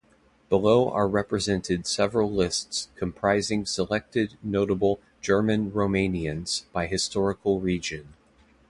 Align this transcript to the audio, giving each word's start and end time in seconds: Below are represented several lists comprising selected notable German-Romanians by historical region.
Below 0.49 0.89
are 0.89 1.07
represented 1.07 1.85
several 1.85 2.31
lists 2.31 2.89
comprising 2.95 3.67
selected 3.67 4.35
notable 4.41 4.99
German-Romanians 5.21 6.63
by 6.73 6.87
historical 6.87 7.59
region. 7.59 8.15